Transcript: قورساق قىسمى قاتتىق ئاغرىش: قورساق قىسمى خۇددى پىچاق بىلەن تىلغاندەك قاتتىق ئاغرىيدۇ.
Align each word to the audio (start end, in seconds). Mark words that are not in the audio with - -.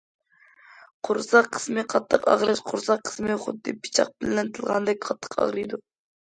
قورساق 1.07 1.49
قىسمى 1.57 1.83
قاتتىق 1.91 2.25
ئاغرىش: 2.33 2.63
قورساق 2.73 3.05
قىسمى 3.11 3.37
خۇددى 3.45 3.77
پىچاق 3.85 4.13
بىلەن 4.27 4.53
تىلغاندەك 4.59 5.07
قاتتىق 5.09 5.41
ئاغرىيدۇ. 5.41 5.85